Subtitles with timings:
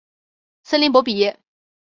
[0.63, 1.39] 森林博比耶。